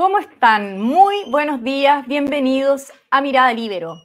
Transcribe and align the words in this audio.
¿Cómo 0.00 0.18
están? 0.18 0.80
Muy 0.80 1.14
buenos 1.28 1.62
días, 1.62 2.06
bienvenidos 2.06 2.90
a 3.10 3.20
Mirada 3.20 3.52
Libero. 3.52 3.96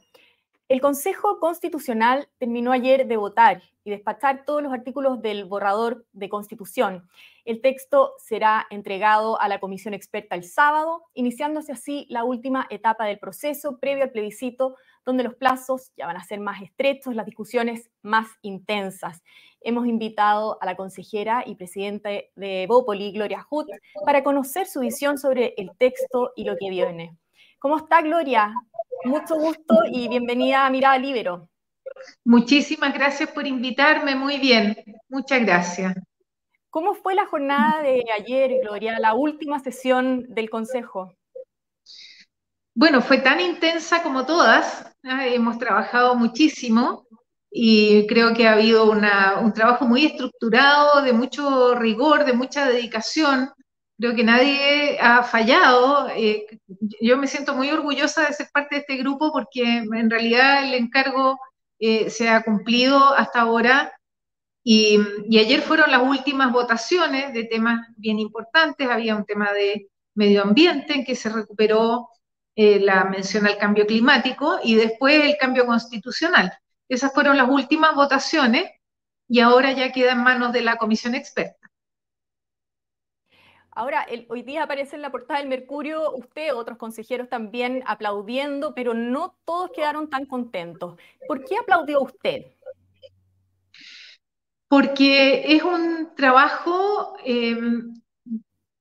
El 0.68 0.82
Consejo 0.82 1.40
Constitucional 1.40 2.28
terminó 2.36 2.72
ayer 2.72 3.06
de 3.06 3.16
votar 3.16 3.62
y 3.82 3.88
despachar 3.88 4.44
todos 4.44 4.62
los 4.62 4.74
artículos 4.74 5.22
del 5.22 5.46
borrador 5.46 6.04
de 6.12 6.28
constitución. 6.28 7.08
El 7.46 7.62
texto 7.62 8.12
será 8.18 8.66
entregado 8.68 9.40
a 9.40 9.48
la 9.48 9.58
comisión 9.58 9.94
experta 9.94 10.34
el 10.34 10.44
sábado, 10.44 11.02
iniciándose 11.14 11.72
así 11.72 12.04
la 12.10 12.24
última 12.24 12.66
etapa 12.68 13.06
del 13.06 13.18
proceso 13.18 13.78
previo 13.78 14.04
al 14.04 14.10
plebiscito, 14.10 14.76
donde 15.06 15.22
los 15.22 15.36
plazos 15.36 15.92
ya 15.96 16.06
van 16.06 16.16
a 16.16 16.24
ser 16.24 16.40
más 16.40 16.60
estrechos, 16.60 17.14
las 17.14 17.24
discusiones 17.24 17.88
más 18.02 18.26
intensas. 18.42 19.22
Hemos 19.60 19.86
invitado 19.86 20.58
a 20.60 20.66
la 20.66 20.76
consejera 20.76 21.44
y 21.46 21.54
presidenta 21.54 22.10
de 22.34 22.66
Bópoli, 22.68 23.12
Gloria 23.12 23.46
Hutt, 23.48 23.68
para 24.04 24.24
conocer 24.24 24.66
su 24.66 24.80
visión 24.80 25.16
sobre 25.16 25.54
el 25.56 25.70
texto 25.78 26.32
y 26.34 26.44
lo 26.44 26.56
que 26.56 26.70
viene. 26.70 27.16
¿Cómo 27.60 27.78
está, 27.78 28.02
Gloria? 28.02 28.52
Mucho 29.04 29.36
gusto 29.36 29.76
y 29.90 30.08
bienvenida 30.08 30.66
a 30.66 30.70
Mirada 30.70 30.98
Libero. 30.98 31.48
Muchísimas 32.24 32.92
gracias 32.92 33.30
por 33.30 33.46
invitarme, 33.46 34.16
muy 34.16 34.38
bien, 34.38 34.76
muchas 35.08 35.40
gracias. 35.40 35.94
¿Cómo 36.68 36.94
fue 36.94 37.14
la 37.14 37.26
jornada 37.26 37.80
de 37.80 38.04
ayer, 38.14 38.60
Gloria, 38.60 38.98
la 38.98 39.14
última 39.14 39.60
sesión 39.60 40.26
del 40.28 40.50
Consejo? 40.50 41.14
Bueno, 42.76 43.00
fue 43.00 43.18
tan 43.18 43.40
intensa 43.40 44.02
como 44.02 44.26
todas, 44.26 44.86
hemos 45.02 45.58
trabajado 45.58 46.14
muchísimo 46.14 47.06
y 47.50 48.06
creo 48.06 48.34
que 48.34 48.46
ha 48.46 48.52
habido 48.52 48.88
un 48.90 49.52
trabajo 49.54 49.86
muy 49.86 50.04
estructurado, 50.04 51.02
de 51.02 51.12
mucho 51.12 51.74
rigor, 51.74 52.24
de 52.24 52.34
mucha 52.34 52.68
dedicación 52.68 53.50
creo 53.98 54.14
que 54.14 54.24
nadie 54.24 54.98
ha 55.00 55.22
fallado. 55.22 56.08
Eh, 56.10 56.46
yo 57.00 57.16
me 57.16 57.26
siento 57.26 57.54
muy 57.54 57.70
orgullosa 57.70 58.26
de 58.26 58.32
ser 58.32 58.48
parte 58.52 58.76
de 58.76 58.80
este 58.82 58.96
grupo 58.96 59.32
porque 59.32 59.78
en 59.78 60.10
realidad 60.10 60.64
el 60.64 60.74
encargo 60.74 61.38
eh, 61.78 62.10
se 62.10 62.28
ha 62.28 62.42
cumplido 62.42 63.14
hasta 63.14 63.40
ahora. 63.40 63.92
Y, 64.64 64.98
ayer 65.38 65.62
fueron 65.62 65.90
las 65.90 66.02
últimas 66.02 66.52
votaciones 66.52 67.32
de 67.32 67.44
temas 67.44 67.86
bien 67.96 68.18
importantes. 68.18 68.88
Había 68.88 69.16
un 69.16 69.24
tema 69.24 69.52
de 69.52 69.88
medio 70.14 70.42
ambiente 70.42 70.94
en 70.94 71.04
que 71.04 71.14
se 71.14 71.28
recuperó 71.28 72.08
eh, 72.58 72.80
la 72.80 73.04
mención 73.04 73.46
al 73.46 73.58
cambio 73.58 73.86
climático 73.86 74.58
y 74.64 74.76
después 74.76 75.22
el 75.22 75.36
cambio 75.36 75.66
constitucional. 75.66 76.50
Esas 76.88 77.12
fueron 77.12 77.36
las 77.36 77.50
últimas 77.50 77.94
votaciones 77.94 78.64
y 79.28 79.40
ahora 79.40 79.72
ya 79.72 79.92
queda 79.92 80.12
en 80.12 80.22
manos 80.22 80.54
de 80.54 80.62
la 80.62 80.76
comisión 80.76 81.14
experta. 81.14 81.70
Ahora, 83.72 84.06
hoy 84.30 84.42
día 84.42 84.62
aparece 84.62 84.96
en 84.96 85.02
la 85.02 85.10
portada 85.10 85.38
del 85.38 85.50
Mercurio 85.50 86.12
usted, 86.14 86.54
otros 86.54 86.78
consejeros 86.78 87.28
también 87.28 87.82
aplaudiendo, 87.84 88.74
pero 88.74 88.94
no 88.94 89.36
todos 89.44 89.70
quedaron 89.72 90.08
tan 90.08 90.24
contentos. 90.24 90.98
¿Por 91.28 91.44
qué 91.44 91.58
aplaudió 91.58 92.00
usted? 92.00 92.46
Porque 94.66 95.54
es 95.54 95.62
un 95.62 96.14
trabajo 96.16 97.18
em, 97.22 97.92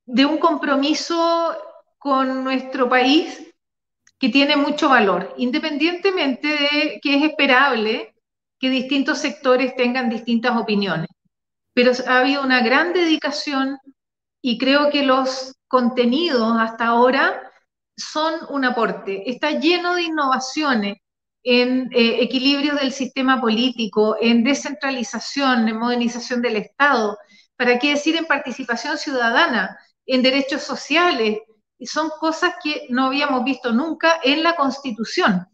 de 0.05 0.25
un 0.25 0.37
compromiso 0.37 1.57
con 1.97 2.45
nuestro 2.45 2.87
país 2.87 3.44
que 4.19 4.29
tiene 4.29 4.55
mucho 4.55 4.89
valor, 4.89 5.33
independientemente 5.37 6.47
de 6.47 6.99
que 7.01 7.15
es 7.15 7.23
esperable 7.23 8.15
que 8.59 8.69
distintos 8.69 9.19
sectores 9.19 9.75
tengan 9.75 10.09
distintas 10.09 10.55
opiniones. 10.57 11.07
Pero 11.73 11.91
ha 12.07 12.19
habido 12.19 12.41
una 12.41 12.61
gran 12.61 12.93
dedicación, 12.93 13.77
y 14.41 14.57
creo 14.57 14.89
que 14.91 15.03
los 15.03 15.55
contenidos 15.67 16.55
hasta 16.59 16.85
ahora 16.85 17.41
son 17.97 18.33
un 18.49 18.63
aporte. 18.65 19.29
Está 19.29 19.51
lleno 19.51 19.95
de 19.95 20.03
innovaciones 20.03 20.97
en 21.43 21.89
eh, 21.91 22.21
equilibrio 22.21 22.75
del 22.75 22.91
sistema 22.91 23.39
político, 23.39 24.17
en 24.19 24.43
descentralización, 24.43 25.67
en 25.67 25.77
modernización 25.77 26.41
del 26.41 26.57
Estado, 26.57 27.17
para 27.55 27.79
qué 27.79 27.91
decir 27.91 28.15
en 28.15 28.25
participación 28.25 28.97
ciudadana, 28.97 29.77
en 30.05 30.21
derechos 30.21 30.61
sociales. 30.63 31.39
Son 31.85 32.09
cosas 32.19 32.55
que 32.63 32.87
no 32.89 33.05
habíamos 33.05 33.43
visto 33.43 33.71
nunca 33.71 34.19
en 34.23 34.43
la 34.43 34.55
Constitución. 34.55 35.47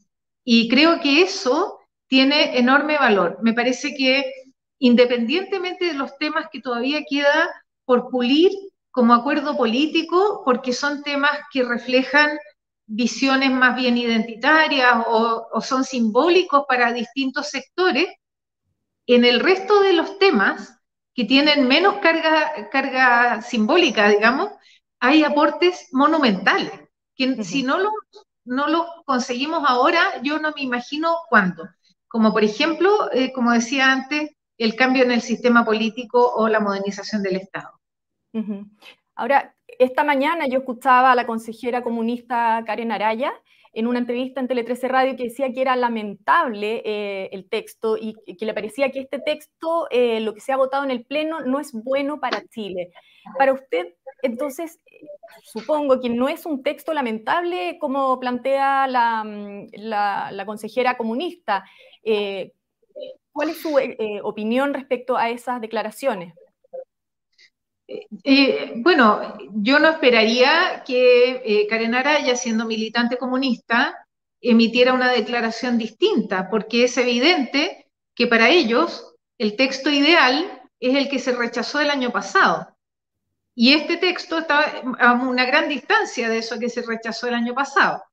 Y 0.44 0.70
creo 0.70 1.00
que 1.00 1.22
eso 1.22 1.80
tiene 2.08 2.58
enorme 2.58 2.98
valor. 2.98 3.38
Me 3.42 3.54
parece 3.54 3.94
que 3.96 4.32
independientemente 4.80 5.86
de 5.86 5.94
los 5.94 6.18
temas 6.18 6.48
que 6.52 6.60
todavía 6.60 7.04
queda 7.08 7.50
por 7.86 8.10
pulir, 8.10 8.52
como 8.90 9.14
acuerdo 9.14 9.56
político 9.56 10.42
porque 10.44 10.74
son 10.74 11.04
temas 11.04 11.32
que 11.52 11.64
reflejan 11.64 12.38
visiones 12.86 13.52
más 13.52 13.76
bien 13.76 13.98
identitarias 13.98 14.94
o, 15.08 15.62
son 15.62 15.84
simbólicos 15.84 16.66
para 16.68 16.92
distintos 16.92 17.50
sectores. 17.50 18.08
En 19.08 19.24
el 19.24 19.40
resto 19.40 19.82
de 19.82 19.94
los 19.94 20.20
temas 20.20 20.78
que 21.14 21.26
tienen 21.26 21.68
menos 21.68 21.96
carga, 21.98 22.70
carga 22.70 23.42
simbólica, 23.42 24.10
digamos, 24.10 24.50
hay 25.02 25.24
aportes 25.24 25.90
monumentales, 25.92 26.72
que 27.16 27.44
si 27.44 27.64
no 27.64 27.78
los 27.78 27.92
no 28.44 28.68
lo 28.68 28.88
conseguimos 29.06 29.64
ahora, 29.68 30.22
yo 30.24 30.40
no 30.40 30.52
me 30.52 30.62
imagino 30.62 31.18
cuándo. 31.30 31.70
Como 32.08 32.34
por 32.34 32.44
ejemplo, 32.44 33.12
eh, 33.12 33.32
como 33.34 33.52
decía 33.52 33.92
antes, 33.92 34.32
el 34.58 34.76
cambio 34.76 35.04
en 35.04 35.12
el 35.12 35.22
sistema 35.22 35.64
político 35.66 36.34
o 36.36 36.48
la 36.48 36.60
modernización 36.60 37.24
del 37.24 37.38
Estado. 37.38 37.80
Ahora, 39.16 39.56
esta 39.84 40.04
mañana 40.04 40.46
yo 40.48 40.60
escuchaba 40.60 41.12
a 41.12 41.16
la 41.16 41.26
consejera 41.26 41.82
comunista 41.82 42.64
Karen 42.68 42.92
Araya 42.92 43.34
en 43.74 43.88
una 43.88 43.98
entrevista 43.98 44.40
en 44.40 44.48
Tele 44.48 44.64
13 44.64 44.88
Radio 44.88 45.16
que 45.16 45.24
decía 45.24 45.52
que 45.52 45.62
era 45.62 45.76
lamentable 45.76 46.84
eh, 46.86 47.30
el 47.32 47.50
texto 47.50 47.98
y 47.98 48.14
que 48.38 48.46
le 48.46 48.54
parecía 48.54 48.92
que 48.92 49.00
este 49.00 49.18
texto, 49.18 49.88
eh, 49.90 50.20
lo 50.20 50.36
que 50.36 50.42
se 50.42 50.52
ha 50.52 50.58
votado 50.58 50.84
en 50.84 50.92
el 50.92 51.04
Pleno, 51.06 51.42
no 51.42 51.60
es 51.60 51.72
bueno 51.72 52.20
para 52.20 52.44
Chile. 52.50 52.92
Para 53.40 53.54
usted, 53.54 53.96
entonces, 54.22 54.80
supongo 55.42 56.00
que 56.00 56.10
no 56.10 56.30
es 56.30 56.46
un 56.46 56.62
texto 56.62 56.94
lamentable 56.94 57.78
como 57.80 58.20
plantea 58.20 58.88
la, 58.88 59.24
mm, 59.24 60.46
consejera 60.46 60.96
comunista. 60.96 61.64
Eh, 62.04 62.52
¿Cuál 63.32 63.50
es 63.50 63.62
su 63.62 63.80
opinión 64.24 64.74
respecto 64.74 65.18
a 65.18 65.30
esas 65.30 65.62
declaraciones? 65.62 66.36
Eh, 68.24 68.74
bueno, 68.78 69.38
yo 69.54 69.80
no 69.80 69.90
esperaría 69.90 70.84
que 70.86 71.42
eh, 71.46 71.68
Karen 71.68 71.96
Araya, 71.96 72.36
siendo 72.36 72.66
militante 72.66 73.18
comunista, 73.18 74.06
emitiera 74.40 74.94
una 74.94 75.12
declaración 75.12 75.78
distinta, 75.78 76.50
porque 76.50 76.86
es 76.86 76.98
evidente 76.98 77.88
que 78.16 78.28
para 78.28 78.50
ellos 78.50 79.14
el 79.38 79.56
texto 79.56 79.90
ideal 79.90 80.62
es 80.80 80.96
el 80.96 81.10
que 81.10 81.20
se 81.20 81.34
rechazó 81.34 81.80
el 81.80 81.90
año 81.90 82.12
pasado. 82.12 82.68
Y 83.54 83.74
este 83.74 83.98
texto 83.98 84.40
está 84.40 84.82
a 85.00 85.14
una 85.14 85.46
gran 85.46 85.68
distancia 85.70 86.30
de 86.30 86.40
eso 86.40 86.58
que 86.58 86.70
se 86.70 86.82
rechazó 86.82 87.28
el 87.28 87.36
año 87.36 87.54
pasado. 87.54 88.04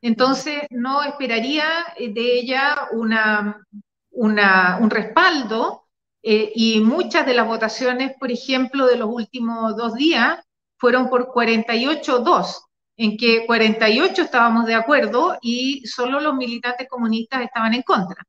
Entonces, 0.00 0.62
no 0.70 1.02
esperaría 1.02 1.86
de 1.98 2.38
ella 2.38 2.88
un 2.92 4.90
respaldo 4.90 5.87
eh, 6.22 6.52
y 6.54 6.80
muchas 6.80 7.26
de 7.26 7.34
las 7.34 7.46
votaciones, 7.46 8.12
por 8.18 8.30
ejemplo, 8.30 8.86
de 8.86 8.96
los 8.96 9.08
últimos 9.10 9.76
dos 9.76 9.94
días, 9.94 10.38
fueron 10.76 11.08
por 11.08 11.32
48-2, 11.32 12.68
en 12.96 13.16
que 13.16 13.46
48 13.46 14.22
estábamos 14.22 14.66
de 14.66 14.74
acuerdo 14.74 15.38
y 15.40 15.86
solo 15.86 16.20
los 16.20 16.34
militantes 16.34 16.88
comunistas 16.88 17.42
estaban 17.42 17.74
en 17.74 17.82
contra. 17.82 18.22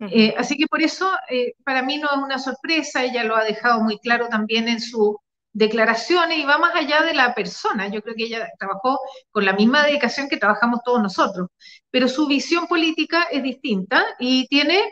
Eh, 0.00 0.34
así 0.38 0.56
que 0.56 0.66
por 0.66 0.80
eso, 0.80 1.10
eh, 1.28 1.52
para 1.62 1.82
mí 1.82 1.98
no 1.98 2.08
es 2.08 2.16
una 2.16 2.38
sorpresa, 2.38 3.04
ella 3.04 3.22
lo 3.22 3.36
ha 3.36 3.44
dejado 3.44 3.82
muy 3.82 3.98
claro 3.98 4.28
también 4.28 4.66
en 4.66 4.80
sus 4.80 5.16
declaraciones 5.52 6.38
y 6.38 6.44
va 6.44 6.56
más 6.58 6.74
allá 6.74 7.02
de 7.02 7.12
la 7.12 7.34
persona. 7.34 7.88
Yo 7.88 8.00
creo 8.02 8.14
que 8.14 8.24
ella 8.24 8.48
trabajó 8.58 8.98
con 9.30 9.44
la 9.44 9.52
misma 9.52 9.84
dedicación 9.84 10.28
que 10.28 10.38
trabajamos 10.38 10.80
todos 10.84 11.02
nosotros, 11.02 11.48
pero 11.90 12.08
su 12.08 12.26
visión 12.26 12.66
política 12.66 13.24
es 13.30 13.42
distinta 13.42 14.04
y 14.18 14.46
tiene 14.48 14.82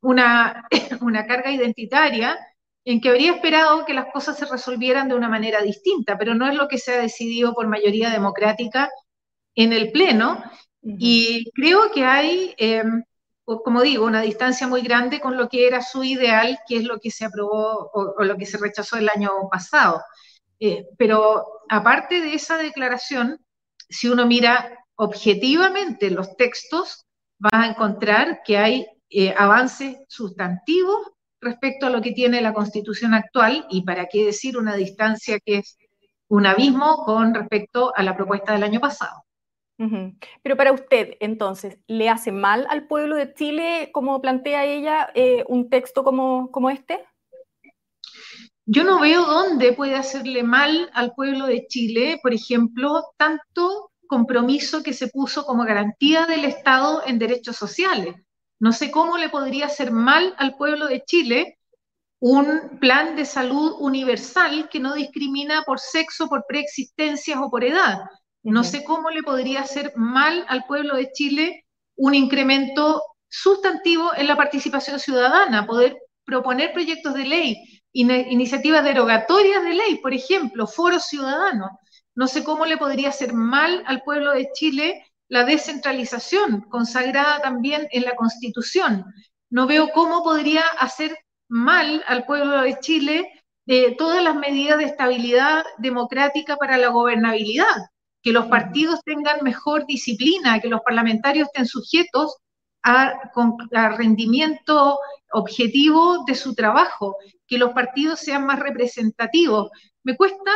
una, 0.00 0.68
una 1.00 1.26
carga 1.26 1.50
identitaria 1.50 2.38
en 2.84 3.00
que 3.00 3.10
habría 3.10 3.32
esperado 3.32 3.84
que 3.84 3.94
las 3.94 4.06
cosas 4.12 4.38
se 4.38 4.46
resolvieran 4.46 5.08
de 5.08 5.14
una 5.14 5.28
manera 5.28 5.62
distinta, 5.62 6.16
pero 6.16 6.34
no 6.34 6.48
es 6.48 6.54
lo 6.54 6.68
que 6.68 6.78
se 6.78 6.94
ha 6.94 7.02
decidido 7.02 7.54
por 7.54 7.66
mayoría 7.66 8.10
democrática 8.10 8.90
en 9.54 9.72
el 9.72 9.92
Pleno. 9.92 10.42
Y 10.82 11.50
creo 11.52 11.90
que 11.92 12.04
hay, 12.04 12.54
em, 12.56 13.04
como 13.44 13.82
digo, 13.82 14.06
una 14.06 14.22
distancia 14.22 14.66
muy 14.66 14.80
grande 14.80 15.20
con 15.20 15.36
lo 15.36 15.48
que 15.48 15.66
era 15.66 15.82
su 15.82 16.02
ideal, 16.04 16.58
que 16.66 16.76
es 16.78 16.84
lo 16.84 16.98
que 16.98 17.10
se 17.10 17.26
aprobó 17.26 17.90
o, 17.92 18.24
lo 18.24 18.36
que 18.36 18.46
se 18.46 18.58
rechazó 18.58 18.96
el 18.96 19.10
año 19.14 19.30
pasado. 19.50 20.02
Eh, 20.58 20.86
pero 20.96 21.46
aparte 21.68 22.20
de 22.20 22.34
esa 22.34 22.56
declaración, 22.56 23.44
si 23.88 24.08
uno 24.08 24.26
mira 24.26 24.78
objetivamente 24.96 26.10
los 26.10 26.36
textos, 26.36 27.06
va 27.44 27.64
a 27.64 27.66
encontrar 27.68 28.40
que 28.44 28.58
hay 28.58 28.86
eh, 29.10 29.34
avances 29.36 29.98
sustantivos 30.08 31.10
respecto 31.40 31.86
a 31.86 31.90
lo 31.90 32.00
que 32.00 32.12
tiene 32.12 32.40
la 32.40 32.52
constitución 32.52 33.14
actual 33.14 33.66
y 33.70 33.82
para 33.82 34.06
qué 34.06 34.24
decir 34.24 34.56
una 34.56 34.76
distancia 34.76 35.38
que 35.40 35.58
es 35.58 35.76
un 36.28 36.46
abismo 36.46 37.04
con 37.04 37.34
respecto 37.34 37.92
a 37.96 38.02
la 38.02 38.16
propuesta 38.16 38.52
del 38.52 38.62
año 38.62 38.80
pasado. 38.80 39.24
Pero 40.42 40.58
para 40.58 40.72
usted, 40.72 41.14
entonces, 41.20 41.78
¿le 41.86 42.10
hace 42.10 42.32
mal 42.32 42.66
al 42.68 42.86
pueblo 42.86 43.16
de 43.16 43.32
Chile, 43.32 43.88
como 43.94 44.20
plantea 44.20 44.66
ella, 44.66 45.10
eh, 45.14 45.42
un 45.48 45.70
texto 45.70 46.04
como, 46.04 46.50
como 46.50 46.68
este? 46.68 47.02
Yo 48.66 48.84
no 48.84 49.00
veo 49.00 49.24
dónde 49.24 49.72
puede 49.72 49.94
hacerle 49.94 50.42
mal 50.42 50.90
al 50.92 51.14
pueblo 51.14 51.46
de 51.46 51.66
Chile, 51.66 52.20
por 52.22 52.34
ejemplo, 52.34 53.04
tanto 53.16 53.90
compromiso 54.06 54.82
que 54.82 54.92
se 54.92 55.08
puso 55.08 55.46
como 55.46 55.64
garantía 55.64 56.26
del 56.26 56.44
Estado 56.44 57.02
en 57.06 57.18
derechos 57.18 57.56
sociales. 57.56 58.14
No 58.60 58.72
sé 58.72 58.90
cómo 58.90 59.16
le 59.16 59.30
podría 59.30 59.66
hacer 59.66 59.90
mal 59.90 60.34
al 60.38 60.56
pueblo 60.56 60.86
de 60.86 61.02
Chile 61.04 61.58
un 62.20 62.78
plan 62.78 63.16
de 63.16 63.24
salud 63.24 63.76
universal 63.78 64.68
que 64.68 64.78
no 64.78 64.94
discrimina 64.94 65.62
por 65.62 65.80
sexo, 65.80 66.28
por 66.28 66.44
preexistencias 66.46 67.38
o 67.42 67.50
por 67.50 67.64
edad. 67.64 68.00
No 68.42 68.62
sé 68.62 68.84
cómo 68.84 69.08
le 69.10 69.22
podría 69.22 69.62
hacer 69.62 69.92
mal 69.96 70.44
al 70.48 70.66
pueblo 70.66 70.96
de 70.96 71.10
Chile 71.12 71.64
un 71.96 72.14
incremento 72.14 73.02
sustantivo 73.28 74.10
en 74.14 74.26
la 74.26 74.36
participación 74.36 75.00
ciudadana, 75.00 75.66
poder 75.66 75.96
proponer 76.24 76.74
proyectos 76.74 77.14
de 77.14 77.24
ley, 77.24 77.82
iniciativas 77.92 78.84
derogatorias 78.84 79.62
de 79.62 79.74
ley, 79.74 79.96
por 80.02 80.12
ejemplo, 80.12 80.66
foros 80.66 81.04
ciudadanos. 81.04 81.70
No 82.14 82.26
sé 82.26 82.44
cómo 82.44 82.66
le 82.66 82.76
podría 82.76 83.08
hacer 83.08 83.32
mal 83.32 83.82
al 83.86 84.02
pueblo 84.02 84.32
de 84.32 84.50
Chile 84.52 85.02
la 85.30 85.44
descentralización, 85.44 86.62
consagrada 86.62 87.40
también 87.40 87.88
en 87.92 88.02
la 88.02 88.16
Constitución. 88.16 89.06
No 89.48 89.66
veo 89.66 89.90
cómo 89.94 90.24
podría 90.24 90.62
hacer 90.78 91.16
mal 91.48 92.04
al 92.08 92.26
pueblo 92.26 92.60
de 92.62 92.78
Chile 92.80 93.30
eh, 93.66 93.96
todas 93.96 94.22
las 94.22 94.34
medidas 94.34 94.78
de 94.78 94.84
estabilidad 94.84 95.64
democrática 95.78 96.56
para 96.56 96.76
la 96.76 96.88
gobernabilidad 96.88 97.76
que 98.22 98.32
los 98.32 98.46
partidos 98.46 99.00
tengan 99.04 99.42
mejor 99.42 99.86
disciplina, 99.86 100.60
que 100.60 100.68
los 100.68 100.80
parlamentarios 100.82 101.46
estén 101.46 101.66
sujetos 101.66 102.36
a, 102.82 103.14
rendimiento 103.96 104.98
objetivo 105.32 106.24
de 106.26 106.34
su 106.34 106.54
trabajo, 106.54 107.16
que 107.46 107.56
los 107.56 107.70
partidos 107.70 108.18
sean 108.18 108.46
más 108.46 108.58
representativos. 108.58 109.70
Me 110.02 110.16
cuesta 110.16 110.50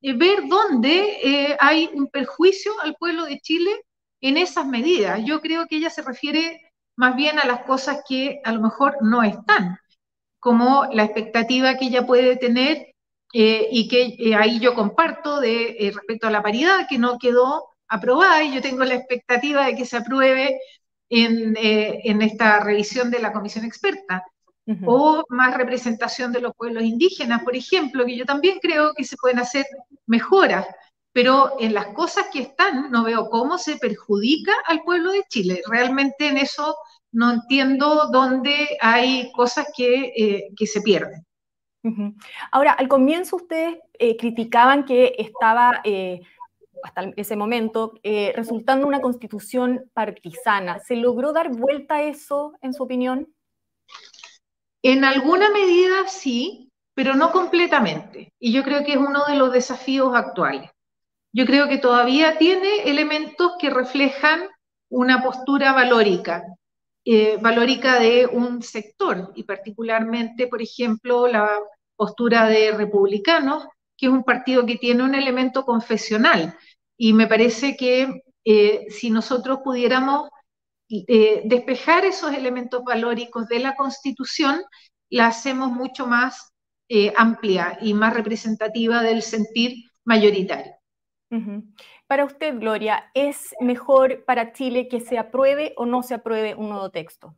eh, 0.00 0.14
ver 0.14 0.48
dónde 0.48 1.20
eh, 1.22 1.56
hay 1.60 1.90
un 1.94 2.08
perjuicio 2.08 2.72
al 2.82 2.96
pueblo 2.96 3.24
de 3.24 3.38
Chile 3.40 3.70
en 4.20 4.36
esas 4.36 4.66
medidas. 4.66 5.20
Yo 5.24 5.40
creo 5.40 5.66
que 5.66 5.76
ella 5.76 5.90
se 5.90 6.02
refiere 6.02 6.60
más 6.96 7.14
bien 7.14 7.38
a 7.38 7.46
las 7.46 7.64
cosas 7.64 8.02
que 8.08 8.40
a 8.44 8.52
lo 8.52 8.60
mejor 8.60 8.96
no 9.02 9.22
están, 9.22 9.78
como 10.40 10.86
la 10.92 11.04
expectativa 11.04 11.76
que 11.76 11.86
ella 11.86 12.06
puede 12.06 12.36
tener 12.36 12.94
eh, 13.32 13.68
y 13.70 13.88
que 13.88 14.16
eh, 14.18 14.34
ahí 14.34 14.60
yo 14.60 14.74
comparto 14.74 15.40
de 15.40 15.76
eh, 15.78 15.92
respecto 15.94 16.26
a 16.26 16.30
la 16.30 16.42
paridad, 16.42 16.86
que 16.88 16.98
no 16.98 17.18
quedó 17.18 17.68
aprobada 17.88 18.42
y 18.42 18.54
yo 18.54 18.62
tengo 18.62 18.84
la 18.84 18.94
expectativa 18.94 19.66
de 19.66 19.76
que 19.76 19.84
se 19.84 19.98
apruebe 19.98 20.58
en, 21.08 21.54
en 21.56 22.22
esta 22.22 22.60
revisión 22.60 23.10
de 23.10 23.20
la 23.20 23.32
comisión 23.32 23.64
experta. 23.64 24.24
O 24.84 25.22
más 25.28 25.56
representación 25.56 26.32
de 26.32 26.40
los 26.40 26.52
pueblos 26.56 26.82
indígenas, 26.82 27.44
por 27.44 27.54
ejemplo, 27.54 28.04
que 28.04 28.16
yo 28.16 28.24
también 28.24 28.58
creo 28.60 28.94
que 28.96 29.04
se 29.04 29.16
pueden 29.16 29.38
hacer 29.38 29.64
mejoras, 30.06 30.66
pero 31.16 31.56
en 31.58 31.72
las 31.72 31.94
cosas 31.94 32.26
que 32.30 32.40
están 32.40 32.90
no 32.90 33.02
veo 33.02 33.30
cómo 33.30 33.56
se 33.56 33.78
perjudica 33.78 34.52
al 34.66 34.82
pueblo 34.82 35.12
de 35.12 35.24
Chile. 35.30 35.62
Realmente 35.66 36.28
en 36.28 36.36
eso 36.36 36.76
no 37.10 37.32
entiendo 37.32 38.10
dónde 38.12 38.76
hay 38.82 39.32
cosas 39.32 39.66
que, 39.74 40.50
que 40.54 40.66
se 40.66 40.82
pierden. 40.82 41.24
Ahora, 42.52 42.72
al 42.72 42.86
comienzo 42.86 43.36
ustedes 43.36 43.78
eh, 43.98 44.18
criticaban 44.18 44.84
que 44.84 45.14
estaba, 45.16 45.80
eh, 45.84 46.20
hasta 46.82 47.10
ese 47.16 47.34
momento, 47.34 47.94
eh, 48.02 48.34
resultando 48.36 48.86
una 48.86 49.00
constitución 49.00 49.90
partisana. 49.94 50.80
¿Se 50.80 50.96
logró 50.96 51.32
dar 51.32 51.48
vuelta 51.48 51.94
a 51.94 52.02
eso, 52.02 52.52
en 52.60 52.74
su 52.74 52.82
opinión? 52.82 53.26
En 54.82 55.02
alguna 55.02 55.48
medida 55.48 56.08
sí, 56.08 56.68
pero 56.92 57.14
no 57.14 57.32
completamente. 57.32 58.34
Y 58.38 58.52
yo 58.52 58.62
creo 58.62 58.84
que 58.84 58.92
es 58.92 58.98
uno 58.98 59.24
de 59.24 59.36
los 59.36 59.50
desafíos 59.50 60.14
actuales. 60.14 60.70
Yo 61.36 61.44
creo 61.44 61.68
que 61.68 61.76
todavía 61.76 62.38
tiene 62.38 62.84
elementos 62.86 63.52
que 63.58 63.68
reflejan 63.68 64.48
una 64.88 65.22
postura 65.22 65.74
valórica, 65.74 66.44
valórica 67.42 68.00
de 68.00 68.26
un 68.26 68.62
sector, 68.62 69.32
y 69.34 69.42
particularmente, 69.42 70.46
por 70.46 70.62
ejemplo, 70.62 71.28
la 71.28 71.50
postura 71.94 72.46
de 72.46 72.72
republicanos, 72.72 73.66
que 73.98 74.06
es 74.06 74.12
un 74.12 74.24
partido 74.24 74.64
que 74.64 74.76
tiene 74.76 75.02
un 75.02 75.14
elemento 75.14 75.66
confesional. 75.66 76.56
Y 76.96 77.12
me 77.12 77.26
parece 77.26 77.76
que 77.76 78.22
eh, 78.44 78.86
si 78.88 79.10
nosotros 79.10 79.58
pudiéramos 79.62 80.30
eh, 80.88 81.42
despejar 81.44 82.06
esos 82.06 82.32
elementos 82.32 82.82
valóricos 82.82 83.46
de 83.48 83.58
la 83.58 83.76
Constitución, 83.76 84.62
la 85.10 85.26
hacemos 85.26 85.70
mucho 85.70 86.06
más 86.06 86.52
eh, 86.88 87.12
amplia 87.14 87.76
y 87.82 87.92
más 87.92 88.14
representativa 88.14 89.02
del 89.02 89.20
sentir 89.20 89.90
mayoritario. 90.04 90.75
Para 92.06 92.24
usted, 92.24 92.58
Gloria, 92.58 93.10
¿es 93.14 93.54
mejor 93.60 94.24
para 94.24 94.52
Chile 94.52 94.88
que 94.88 95.00
se 95.00 95.18
apruebe 95.18 95.72
o 95.76 95.86
no 95.86 96.02
se 96.02 96.14
apruebe 96.14 96.54
un 96.54 96.68
nuevo 96.68 96.90
texto? 96.90 97.34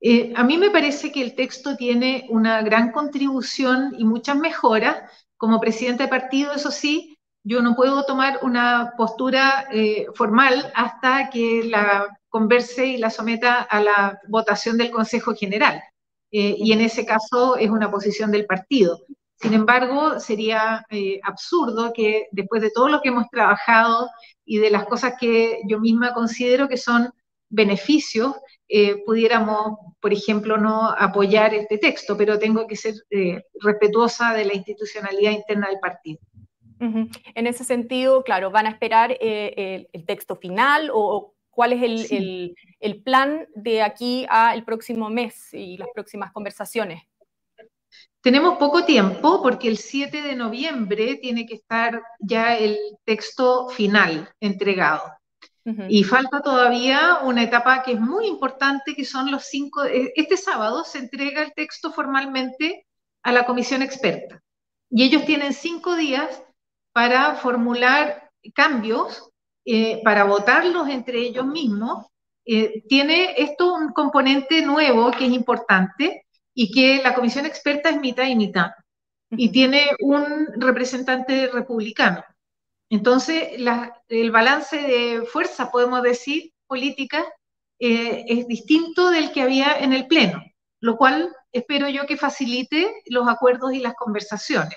Eh, 0.00 0.32
a 0.34 0.44
mí 0.44 0.56
me 0.56 0.70
parece 0.70 1.12
que 1.12 1.20
el 1.20 1.34
texto 1.34 1.76
tiene 1.76 2.26
una 2.30 2.62
gran 2.62 2.90
contribución 2.90 3.94
y 3.98 4.04
muchas 4.04 4.36
mejoras. 4.36 5.02
Como 5.36 5.60
presidente 5.60 6.04
de 6.04 6.08
partido, 6.08 6.52
eso 6.52 6.70
sí, 6.70 7.18
yo 7.42 7.62
no 7.62 7.74
puedo 7.74 8.04
tomar 8.04 8.40
una 8.42 8.92
postura 8.96 9.66
eh, 9.72 10.06
formal 10.14 10.70
hasta 10.74 11.30
que 11.30 11.64
la 11.64 12.06
converse 12.28 12.86
y 12.86 12.98
la 12.98 13.10
someta 13.10 13.62
a 13.62 13.80
la 13.80 14.20
votación 14.28 14.76
del 14.76 14.90
Consejo 14.90 15.34
General. 15.34 15.82
Eh, 16.32 16.54
y 16.58 16.72
en 16.72 16.80
ese 16.80 17.04
caso 17.04 17.56
es 17.56 17.70
una 17.70 17.90
posición 17.90 18.30
del 18.30 18.46
partido. 18.46 19.00
Sin 19.40 19.54
embargo, 19.54 20.20
sería 20.20 20.84
absurdo 21.22 21.92
que 21.94 22.28
después 22.30 22.60
de 22.60 22.70
todo 22.70 22.88
lo 22.88 23.00
que 23.00 23.08
hemos 23.08 23.28
trabajado 23.30 24.10
y 24.44 24.58
de 24.58 24.70
las 24.70 24.84
cosas 24.84 25.14
que 25.18 25.60
yo 25.66 25.80
misma 25.80 26.12
considero 26.12 26.68
que 26.68 26.76
son 26.76 27.10
beneficios, 27.50 28.34
eh, 28.68 29.02
pudiéramos, 29.04 29.78
por 30.00 30.12
ejemplo, 30.12 30.56
no 30.56 30.90
apoyar 30.90 31.52
este 31.54 31.76
texto, 31.76 32.16
pero 32.16 32.38
tengo 32.38 32.68
que 32.68 32.76
ser 32.76 32.94
eh, 33.10 33.42
respetuosa 33.60 34.32
de 34.32 34.44
la 34.44 34.54
institucionalidad 34.54 35.32
interna 35.32 35.68
del 35.68 35.80
partido. 35.80 36.20
En 36.78 37.46
ese 37.46 37.62
sentido, 37.64 38.22
claro, 38.24 38.50
¿van 38.50 38.66
a 38.66 38.70
esperar 38.70 39.14
eh, 39.20 39.86
el, 39.92 40.06
texto 40.06 40.36
final 40.36 40.90
o 40.94 41.34
cuál 41.50 41.74
es 41.74 41.82
el, 42.10 42.54
el, 42.80 43.02
plan 43.02 43.46
de 43.54 43.82
aquí 43.82 44.24
al 44.30 44.64
próximo 44.64 45.10
mes 45.10 45.52
y 45.52 45.76
las 45.76 45.88
próximas 45.92 46.32
conversaciones? 46.32 47.02
Tenemos 48.22 48.58
poco 48.58 48.84
tiempo 48.84 49.42
porque 49.42 49.68
el 49.68 49.78
7 49.78 50.20
de 50.20 50.36
noviembre 50.36 51.16
tiene 51.16 51.46
que 51.46 51.54
estar 51.54 52.02
ya 52.18 52.56
el 52.56 52.78
texto 53.04 53.68
final 53.70 54.28
entregado. 54.40 55.02
Y 55.88 56.02
falta 56.02 56.40
todavía 56.40 57.18
una 57.22 57.44
etapa 57.44 57.82
que 57.82 57.92
es 57.92 58.00
muy 58.00 58.26
importante, 58.26 58.94
que 58.94 59.04
son 59.04 59.30
los 59.30 59.44
cinco... 59.44 59.84
Eh, 59.84 60.12
este 60.16 60.36
sábado 60.36 60.82
se 60.84 60.98
entrega 60.98 61.42
el 61.42 61.52
texto 61.54 61.92
formalmente 61.92 62.86
a 63.22 63.30
la 63.30 63.46
comisión 63.46 63.80
experta. 63.80 64.40
Y 64.90 65.04
ellos 65.04 65.24
tienen 65.26 65.52
cinco 65.52 65.94
días 65.94 66.42
para 66.92 67.36
formular 67.36 68.30
cambios, 68.52 69.30
eh, 69.64 70.00
para 70.02 70.24
votarlos 70.24 70.88
entre 70.88 71.20
ellos 71.20 71.46
mismos. 71.46 72.06
Eh, 72.44 72.82
tiene 72.88 73.34
esto 73.36 73.74
un 73.74 73.92
componente 73.92 74.62
nuevo 74.62 75.12
que 75.12 75.26
es 75.26 75.32
importante 75.32 76.26
y 76.54 76.70
que 76.70 77.02
la 77.02 77.14
comisión 77.14 77.46
experta 77.46 77.90
es 77.90 78.00
mitad 78.00 78.26
y 78.26 78.36
mitad. 78.36 78.70
Y 79.30 79.50
tiene 79.52 79.90
un 80.00 80.48
representante 80.56 81.48
republicano. 81.48 82.24
Entonces, 82.88 83.50
el 84.08 84.30
balance 84.32 84.76
de 84.76 85.22
fuerza, 85.24 85.70
podemos 85.70 86.02
decir, 86.02 86.52
política, 86.66 87.24
eh, 87.78 88.24
es 88.26 88.46
distinto 88.48 89.10
del 89.10 89.32
que 89.32 89.42
había 89.42 89.78
en 89.78 89.92
el 89.92 90.06
Pleno, 90.08 90.42
lo 90.80 90.96
cual 90.96 91.34
espero 91.52 91.88
yo 91.88 92.06
que 92.06 92.16
facilite 92.16 93.02
los 93.06 93.28
acuerdos 93.28 93.72
y 93.72 93.78
las 93.78 93.94
conversaciones. 93.94 94.76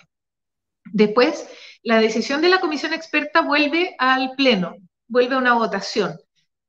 Después, 0.86 1.50
la 1.82 2.00
decisión 2.00 2.42
de 2.42 2.50
la 2.50 2.62
comisión 2.62 2.94
experta 2.94 3.42
vuelve 3.42 3.96
al 3.98 4.32
Pleno, 4.38 4.76
vuelve 5.08 5.36
a 5.36 5.40
una 5.40 5.56
votación. 5.56 6.18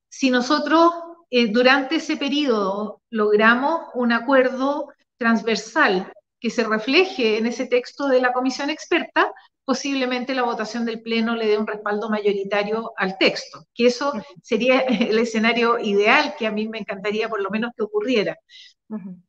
Si 0.08 0.30
nosotros 0.30 0.92
eh, 1.30 1.48
durante 1.48 1.96
ese 1.96 2.16
periodo 2.16 3.02
logramos 3.10 3.82
un 3.94 4.12
acuerdo 4.12 4.88
transversal 5.16 6.12
que 6.40 6.50
se 6.50 6.64
refleje 6.64 7.38
en 7.38 7.46
ese 7.46 7.66
texto 7.66 8.06
de 8.08 8.20
la 8.20 8.32
comisión 8.32 8.68
experta, 8.70 9.32
posiblemente 9.64 10.34
la 10.34 10.42
votación 10.42 10.84
del 10.84 11.00
Pleno 11.00 11.34
le 11.34 11.46
dé 11.46 11.56
un 11.56 11.66
respaldo 11.66 12.10
mayoritario 12.10 12.92
al 12.96 13.16
texto, 13.16 13.66
que 13.74 13.86
eso 13.86 14.12
sería 14.42 14.80
el 14.80 15.18
escenario 15.18 15.78
ideal 15.78 16.34
que 16.38 16.46
a 16.46 16.50
mí 16.50 16.68
me 16.68 16.78
encantaría 16.78 17.28
por 17.28 17.40
lo 17.40 17.50
menos 17.50 17.72
que 17.76 17.82
ocurriera. 17.82 18.36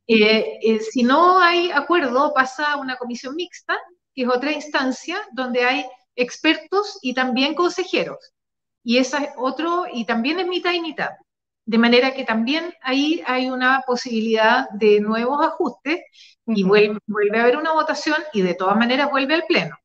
Eh, 0.06 0.60
eh, 0.62 0.80
si 0.82 1.04
no 1.04 1.40
hay 1.40 1.72
acuerdo, 1.72 2.34
pasa 2.34 2.74
a 2.74 2.78
una 2.78 2.98
comisión 2.98 3.36
mixta 3.36 3.78
que 4.14 4.24
es 4.24 4.30
otra 4.30 4.52
instancia 4.52 5.18
donde 5.34 5.64
hay 5.64 5.86
expertos 6.16 7.00
y 7.02 7.14
también 7.14 7.56
consejeros. 7.56 8.34
Y 8.84 8.98
esa 8.98 9.24
es 9.24 9.30
otro, 9.38 9.86
y 9.92 10.06
también 10.06 10.40
es 10.40 10.48
mitad 10.48 10.72
y 10.72 10.80
mitad. 10.80 11.10
De 11.66 11.78
manera 11.78 12.14
que 12.14 12.24
también 12.24 12.74
ahí 12.82 13.24
hay 13.26 13.50
una 13.50 13.82
posibilidad 13.86 14.70
de 14.70 15.00
nuevos 15.00 15.44
ajustes 15.44 16.02
y 16.46 16.64
vuelve, 16.64 17.00
vuelve 17.08 17.40
a 17.40 17.42
haber 17.42 17.58
una 17.58 17.74
votación 17.74 18.18
y 18.34 18.42
de 18.42 18.54
todas 18.54 18.78
maneras 18.78 19.10
vuelve 19.10 19.34
al 19.34 19.46
Pleno. 19.48 19.76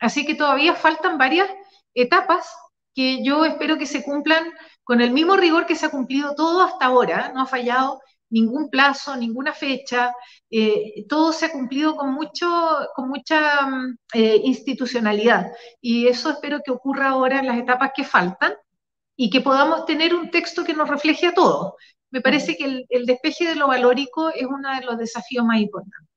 Así 0.00 0.26
que 0.26 0.34
todavía 0.34 0.74
faltan 0.74 1.18
varias 1.18 1.48
etapas 1.94 2.52
que 2.94 3.22
yo 3.22 3.44
espero 3.44 3.78
que 3.78 3.86
se 3.86 4.02
cumplan 4.02 4.52
con 4.82 5.00
el 5.00 5.12
mismo 5.12 5.36
rigor 5.36 5.66
que 5.66 5.76
se 5.76 5.86
ha 5.86 5.90
cumplido 5.90 6.34
todo 6.34 6.62
hasta 6.62 6.86
ahora, 6.86 7.30
no 7.32 7.42
ha 7.42 7.46
fallado 7.46 8.00
ningún 8.30 8.70
plazo, 8.70 9.16
ninguna 9.16 9.52
fecha, 9.52 10.12
eh, 10.50 11.04
todo 11.08 11.32
se 11.32 11.46
ha 11.46 11.52
cumplido 11.52 11.96
con, 11.96 12.12
mucho, 12.12 12.48
con 12.94 13.08
mucha 13.08 13.66
mm, 13.66 13.96
eh, 14.14 14.40
institucionalidad. 14.44 15.52
Y 15.80 16.06
eso 16.06 16.30
espero 16.30 16.60
que 16.64 16.70
ocurra 16.70 17.10
ahora 17.10 17.40
en 17.40 17.46
las 17.46 17.58
etapas 17.58 17.90
que 17.94 18.04
faltan 18.04 18.54
y 19.22 19.28
que 19.28 19.42
podamos 19.42 19.84
tener 19.84 20.14
un 20.14 20.30
texto 20.30 20.64
que 20.64 20.72
nos 20.72 20.88
refleje 20.88 21.26
a 21.26 21.34
todos. 21.34 21.74
Me 22.10 22.22
parece 22.22 22.56
que 22.56 22.64
el, 22.64 22.86
el 22.88 23.04
despeje 23.04 23.46
de 23.46 23.54
lo 23.54 23.68
valórico 23.68 24.30
es 24.30 24.46
uno 24.46 24.74
de 24.74 24.86
los 24.86 24.96
desafíos 24.96 25.44
más 25.44 25.60
importantes. 25.60 26.08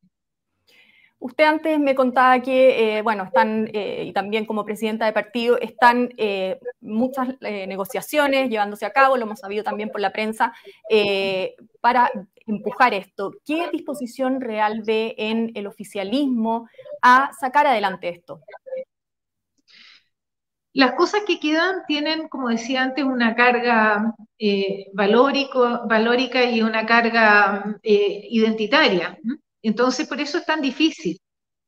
Usted 1.19 1.43
antes 1.45 1.79
me 1.79 1.95
contaba 1.95 2.41
que, 2.41 2.98
eh, 2.98 3.01
bueno, 3.01 3.24
están, 3.24 3.69
eh, 3.74 4.03
y 4.07 4.12
también 4.12 4.45
como 4.45 4.63
presidenta 4.65 5.05
de 5.05 5.13
partido, 5.13 5.57
están 5.57 6.13
eh, 6.17 6.60
muchas 6.81 7.39
negociaciones 7.41 8.50
llevándose 8.50 8.86
a 8.86 8.91
cabo, 8.91 9.15
lo 9.15 9.24
hemos 9.24 9.39
sabido 9.39 9.63
también 9.63 9.89
por 9.89 10.01
la 10.01 10.12
prensa, 10.12 10.53
para 11.79 12.10
empujar 12.45 12.93
esto. 12.93 13.31
¿Qué 13.45 13.69
disposición 13.72 14.41
real 14.41 14.83
ve 14.86 15.15
en 15.17 15.51
el 15.55 15.67
oficialismo 15.67 16.67
a 17.01 17.31
sacar 17.39 17.67
adelante 17.67 18.10
esto? 18.10 18.41
Las 20.74 20.94
cosas 20.94 21.22
que 21.27 21.39
quedan 21.39 21.86
tienen, 21.88 22.27
como 22.27 22.50
decía 22.50 22.82
antes, 22.82 23.06
una 23.06 23.36
carga 23.36 24.15
valórico, 24.94 25.88
valórica 25.88 26.44
y 26.44 26.62
una 26.63 26.86
carga 26.86 27.77
identitaria. 27.84 29.18
Entonces, 29.62 30.08
por 30.08 30.20
eso 30.20 30.39
es 30.39 30.46
tan 30.46 30.62
difícil, 30.62 31.20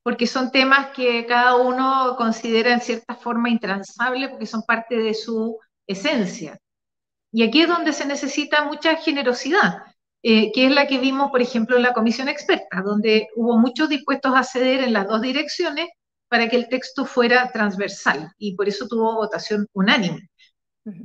porque 0.03 0.27
son 0.27 0.51
temas 0.51 0.87
que 0.87 1.25
cada 1.25 1.55
uno 1.55 2.15
considera 2.17 2.73
en 2.73 2.81
cierta 2.81 3.15
forma 3.15 3.49
intransables 3.49 4.29
porque 4.29 4.45
son 4.45 4.63
parte 4.63 4.97
de 4.97 5.13
su 5.13 5.57
esencia. 5.87 6.59
Y 7.31 7.43
aquí 7.43 7.61
es 7.61 7.67
donde 7.67 7.93
se 7.93 8.05
necesita 8.05 8.65
mucha 8.65 8.95
generosidad, 8.95 9.83
eh, 10.23 10.51
que 10.51 10.67
es 10.67 10.71
la 10.71 10.87
que 10.87 10.99
vimos, 10.99 11.31
por 11.31 11.41
ejemplo, 11.41 11.75
en 11.75 11.83
la 11.83 11.93
comisión 11.93 12.29
experta, 12.29 12.81
donde 12.83 13.27
hubo 13.35 13.57
muchos 13.57 13.89
dispuestos 13.89 14.33
a 14.35 14.43
ceder 14.43 14.83
en 14.83 14.93
las 14.93 15.07
dos 15.07 15.21
direcciones 15.21 15.89
para 16.27 16.49
que 16.49 16.55
el 16.55 16.69
texto 16.69 17.05
fuera 17.05 17.51
transversal 17.51 18.31
y 18.37 18.55
por 18.55 18.67
eso 18.67 18.87
tuvo 18.87 19.15
votación 19.15 19.67
unánime. 19.73 20.29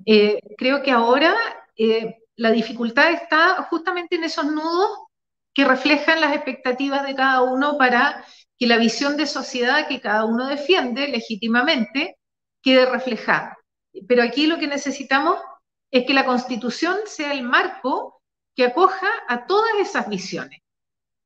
Eh, 0.04 0.40
creo 0.58 0.82
que 0.82 0.90
ahora 0.90 1.34
eh, 1.76 2.18
la 2.36 2.50
dificultad 2.50 3.12
está 3.12 3.66
justamente 3.70 4.16
en 4.16 4.24
esos 4.24 4.46
nudos 4.46 4.90
que 5.54 5.64
reflejan 5.64 6.20
las 6.20 6.34
expectativas 6.34 7.06
de 7.06 7.14
cada 7.14 7.42
uno 7.42 7.76
para 7.78 8.24
que 8.58 8.66
la 8.66 8.76
visión 8.76 9.16
de 9.16 9.26
sociedad 9.26 9.88
que 9.88 10.00
cada 10.00 10.24
uno 10.24 10.46
defiende 10.46 11.08
legítimamente 11.08 12.16
quede 12.62 12.86
reflejada. 12.86 13.56
Pero 14.06 14.22
aquí 14.22 14.46
lo 14.46 14.58
que 14.58 14.66
necesitamos 14.66 15.40
es 15.90 16.06
que 16.06 16.14
la 16.14 16.24
constitución 16.26 16.98
sea 17.06 17.32
el 17.32 17.42
marco 17.42 18.22
que 18.54 18.64
acoja 18.64 19.08
a 19.28 19.46
todas 19.46 19.72
esas 19.80 20.08
visiones. 20.08 20.60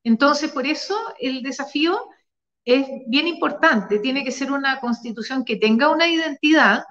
Entonces, 0.05 0.51
por 0.53 0.67
eso 0.67 0.97
el 1.19 1.43
desafío 1.43 2.09
es 2.65 2.87
bien 3.07 3.27
importante. 3.27 3.99
Tiene 3.99 4.25
que 4.25 4.33
ser 4.33 4.53
una 4.53 4.81
constitución 4.81 5.45
que 5.45 5.57
tenga 5.57 5.91
una 5.91 6.09
identidad 6.09 6.85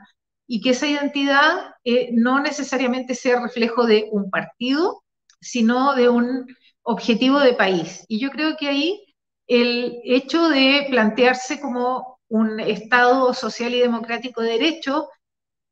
y 0.47 0.61
que 0.61 0.71
esa 0.71 0.87
identidad 0.87 1.75
eh, 1.83 2.09
no 2.13 2.39
necesariamente 2.39 3.15
sea 3.15 3.41
reflejo 3.41 3.85
de 3.85 4.09
un 4.11 4.29
partido, 4.29 5.03
sino 5.41 5.95
de 5.95 6.09
un 6.09 6.47
objetivo 6.83 7.39
de 7.39 7.53
país. 7.53 8.05
Y 8.07 8.19
yo 8.19 8.29
creo 8.29 8.55
que 8.57 8.67
ahí 8.67 9.15
el 9.47 9.99
hecho 10.03 10.49
de 10.49 10.85
plantearse 10.89 11.59
como 11.59 12.19
un 12.27 12.59
Estado 12.59 13.33
social 13.33 13.73
y 13.73 13.79
democrático 13.79 14.41
de 14.41 14.51
derecho 14.51 15.09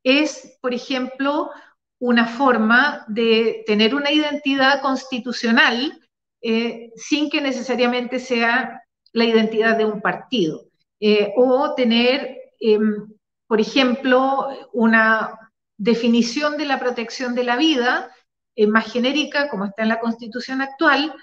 es, 0.04 0.58
por 0.60 0.74
ejemplo, 0.74 1.50
una 1.98 2.26
forma 2.26 3.04
de 3.08 3.62
tener 3.66 3.94
una 3.94 4.10
identidad 4.10 4.80
constitucional 4.82 6.00
eh, 6.40 6.90
sin 6.96 7.30
que 7.30 7.40
necesariamente 7.40 8.18
sea 8.18 8.81
la 9.12 9.24
identidad 9.24 9.76
de 9.76 9.84
un 9.84 10.00
partido. 10.00 10.64
Eh, 11.00 11.32
o 11.36 11.74
tener, 11.74 12.36
em, 12.60 13.08
por 13.46 13.60
ejemplo, 13.60 14.48
una 14.72 15.38
definición 15.76 16.56
de 16.56 16.66
la 16.66 16.78
protección 16.78 17.34
de 17.34 17.44
la 17.44 17.56
vida 17.56 18.10
eh, 18.54 18.66
más 18.66 18.92
genérica, 18.92 19.48
como 19.48 19.64
está 19.64 19.82
en 19.82 19.88
la 19.88 20.00
constitución 20.00 20.60
actual, 20.60 21.14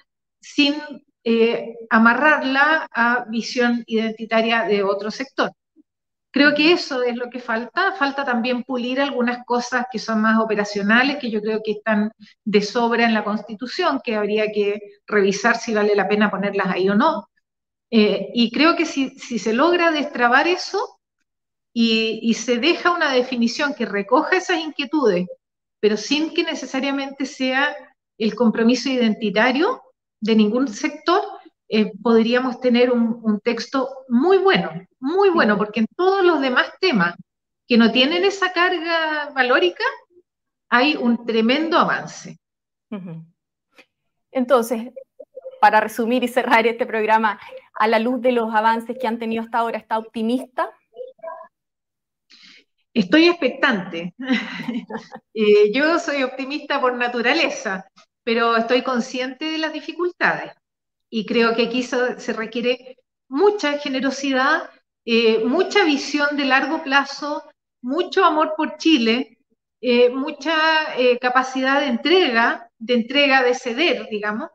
sin 0.41 0.75
eh, 1.23 1.75
amarrarla 1.89 2.87
a 2.91 3.25
visión 3.29 3.83
identitaria 3.87 4.63
de 4.63 4.83
otro 4.83 5.11
sector. 5.11 5.51
Creo 6.31 6.53
que 6.53 6.71
eso 6.71 7.01
es 7.03 7.15
lo 7.15 7.29
que 7.29 7.39
falta. 7.39 7.93
Falta 7.93 8.23
también 8.23 8.63
pulir 8.63 9.01
algunas 9.01 9.45
cosas 9.45 9.85
que 9.91 9.97
son 9.99 10.21
más 10.21 10.39
operacionales, 10.39 11.17
que 11.17 11.31
yo 11.31 11.41
creo 11.41 11.61
que 11.63 11.71
están 11.71 12.11
de 12.45 12.61
sobra 12.61 13.05
en 13.05 13.13
la 13.13 13.23
Constitución, 13.23 13.99
que 14.03 14.15
habría 14.15 14.51
que 14.51 14.79
revisar 15.07 15.57
si 15.57 15.73
vale 15.73 15.95
la 15.95 16.07
pena 16.07 16.29
ponerlas 16.29 16.67
ahí 16.67 16.89
o 16.89 16.95
no. 16.95 17.29
Eh, 17.91 18.29
y 18.33 18.51
creo 18.51 18.75
que 18.75 18.85
si, 18.85 19.17
se 19.17 19.53
logra 19.53 19.91
destrabar 19.91 20.47
eso 20.47 20.99
y, 21.73 22.19
y, 22.21 22.35
se 22.35 22.57
deja 22.59 22.91
una 22.91 23.11
definición 23.11 23.73
que 23.73 23.85
recoja 23.85 24.37
esas 24.37 24.59
inquietudes 24.59 25.27
pero 25.79 25.97
sin 25.97 26.33
que 26.33 26.43
necesariamente 26.43 27.25
sea 27.25 27.75
el 28.17 28.35
compromiso 28.35 28.89
identitario 28.89 29.81
de 30.19 30.35
ningún 30.35 30.67
sector, 30.67 31.21
eh, 31.69 31.91
podríamos 32.01 32.59
tener 32.59 32.91
un, 32.91 33.39
texto 33.41 33.89
muy 34.09 34.37
bueno, 34.37 34.71
muy 34.99 35.29
bueno, 35.29 35.57
porque 35.57 35.81
en 35.81 35.87
todos 35.95 36.25
los 36.25 36.41
demás 36.41 36.71
temas 36.81 37.15
que 37.67 37.77
no 37.77 37.91
tienen 37.91 38.25
esa 38.25 38.51
carga 38.51 39.31
valórica, 39.33 39.83
hay 40.67 40.95
un 40.95 41.25
tremendo 41.25 41.77
avance. 41.77 42.37
Entonces, 44.31 44.91
para 45.59 45.81
resumir 45.81 46.23
y 46.23 46.27
cerrar 46.27 46.67
este 46.67 46.85
programa, 46.85 47.39
a 47.79 47.87
la 47.87 47.99
luz 47.99 48.21
de 48.21 48.33
los 48.33 48.53
avances 48.53 48.97
que 48.99 49.07
han 49.07 49.19
tenido 49.19 49.43
hasta 49.43 49.59
ahora, 49.59 49.77
¿está 49.77 49.97
optimista? 49.97 50.69
Estoy 52.93 53.27
expectante. 53.27 54.13
Eh, 55.41 55.71
yo 55.71 55.99
soy 55.99 56.23
optimista 56.23 56.81
por 56.81 56.95
naturaleza, 56.95 57.85
pero 58.25 58.57
estoy 58.57 58.81
consciente 58.81 59.45
de 59.45 59.57
las 59.57 59.71
dificultades 59.71 60.51
y 61.09 61.25
creo 61.25 61.55
que 61.55 61.67
aquí 61.67 61.81
se, 61.81 62.33
requiere 62.33 62.97
mucha 63.29 63.77
generosidad, 63.77 64.69
eh, 65.05 65.45
mucha 65.45 65.85
visión 65.85 66.35
de 66.35 66.43
largo 66.43 66.83
plazo, 66.83 67.49
mucho 67.81 68.25
amor 68.25 68.55
por 68.57 68.75
Chile, 68.75 69.37
eh, 69.79 70.09
mucha 70.09 70.53
capacidad 71.21 71.79
de 71.79 71.87
entrega, 71.87 72.69
de 72.77 72.95
entrega, 72.95 73.41
de 73.41 73.55
ceder, 73.55 74.07
digamos, 74.09 74.49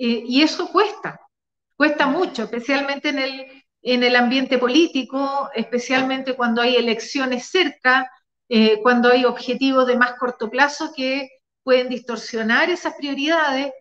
y 0.00 0.42
eso 0.42 0.68
cuesta, 0.68 1.20
cuesta 1.76 2.06
mucho, 2.06 2.44
especialmente 2.44 3.08
en 3.08 3.18
el, 3.18 3.64
en 3.82 4.02
el 4.02 4.16
ambiente 4.16 4.58
político, 4.58 5.50
especialmente 5.54 6.34
cuando 6.34 6.62
hay 6.62 6.76
elecciones 6.76 7.46
cerca, 7.46 8.10
eh, 8.48 8.80
cuando 8.82 9.10
hay 9.10 9.24
objetivos 9.24 9.86
de 9.86 9.96
más 9.96 10.14
corto 10.18 10.50
plazo 10.50 10.92
que 10.94 11.28
pueden 11.62 11.88
distorsionar 11.88 12.70
esas 12.70 12.94
prioridades, 12.94 13.72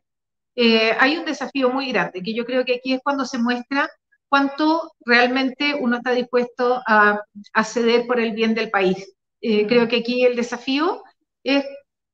eh, 0.56 0.96
hay 1.00 1.18
un 1.18 1.26
desafío 1.26 1.70
muy 1.70 1.92
grande, 1.92 2.22
que 2.22 2.34
yo 2.34 2.46
creo 2.46 2.66
que 2.66 2.76
aquí 2.76 2.94
es 2.94 3.02
cuando 3.04 3.26
se 3.26 3.38
muestra 3.38 3.90
cuánto 4.30 4.92
realmente 5.06 5.74
uno 5.74 5.98
está 5.98 6.12
dispuesto 6.12 6.82
a, 6.86 7.22
ceder 7.64 8.08
por 8.08 8.20
el 8.20 8.34
bien 8.34 8.54
del 8.54 8.70
país. 8.70 9.14
Eh, 9.42 9.68
creo 9.68 9.88
que 9.88 9.98
aquí 9.98 10.26
el 10.26 10.36
desafío 10.36 11.04
es 11.44 11.66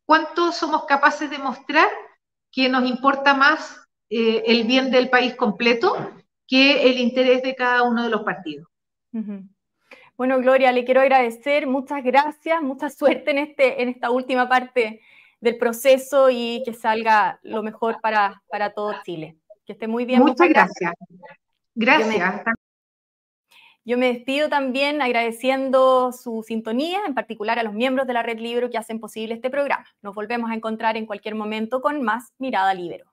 cuánto 0.06 0.52
somos 0.52 0.86
capaces 0.86 1.30
de 1.30 1.40
mostrar 1.40 1.90
que 2.52 2.70
nos 2.70 2.88
importa 2.88 3.34
más 3.34 3.83
el 4.15 4.65
bien 4.65 4.91
del 4.91 5.10
país 5.10 5.36
completo 5.36 5.96
que 6.48 6.84
el 6.89 7.00
interés 7.00 7.41
de 7.41 7.55
cada 7.55 7.84
uno 7.84 8.03
de 8.03 8.10
los 8.10 8.24
partidos. 8.24 8.67
Bueno, 10.15 10.38
Gloria, 10.39 10.72
le 10.72 10.86
quiero 10.86 11.01
agradecer, 11.01 11.65
muchas 11.65 12.03
gracias, 12.03 12.62
mucha 12.62 12.89
suerte 12.89 13.32
en, 13.32 13.38
este, 13.39 13.82
en 13.82 13.89
esta 13.89 14.12
última 14.12 14.48
parte 14.48 15.01
del 15.41 15.58
proceso 15.58 16.29
y 16.29 16.62
que 16.65 16.74
salga 16.74 17.39
lo 17.43 17.63
mejor 17.63 18.00
para, 18.01 18.41
para 18.50 18.74
todo 18.74 18.93
Chile. 19.03 19.38
Que 19.65 19.74
esté 19.74 19.88
muy 19.88 20.05
bien. 20.05 20.22
Muchas, 20.22 20.48
gracias. 20.48 20.93
Gracias. 21.75 22.43
Yo 23.86 23.98
me, 23.98 24.13
despido 24.13 24.48
también 24.48 25.01
agradeciendo 25.01 26.13
su 26.13 26.43
sintonía, 26.48 27.01
en 27.05 27.13
particular 27.13 27.60
a 27.60 27.63
los 27.63 27.74
miembros 27.74 28.08
de 28.08 28.13
la 28.13 28.24
Red 28.24 28.39
Libro 28.39 28.70
que 28.70 28.77
hacen 28.77 29.00
posible 29.00 29.34
este 29.34 29.50
programa. 29.50 29.86
Nos 30.01 30.15
volvemos 30.15 30.50
a 30.51 30.53
encontrar 30.53 30.96
en 30.96 31.05
cualquier 31.05 31.36
momento 31.36 31.82
con 31.82 32.01
más 32.01 32.34
Mirada 32.38 32.74
Libero. 32.74 33.12